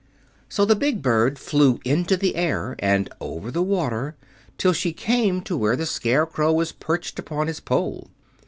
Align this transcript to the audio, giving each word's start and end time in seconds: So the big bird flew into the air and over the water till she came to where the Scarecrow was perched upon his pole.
So 0.49 0.65
the 0.65 0.75
big 0.75 1.03
bird 1.03 1.37
flew 1.37 1.79
into 1.85 2.17
the 2.17 2.35
air 2.35 2.75
and 2.79 3.07
over 3.21 3.51
the 3.51 3.61
water 3.61 4.15
till 4.57 4.73
she 4.73 4.93
came 4.93 5.41
to 5.43 5.55
where 5.55 5.75
the 5.75 5.85
Scarecrow 5.85 6.51
was 6.53 6.71
perched 6.71 7.19
upon 7.19 7.45
his 7.45 7.59
pole. 7.59 8.09